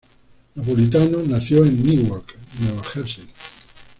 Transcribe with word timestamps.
Napolitano 0.55 1.21
nació 1.21 1.63
en 1.63 1.83
Newark, 1.83 2.33
Nueva 2.59 2.83
Jersey. 2.85 3.27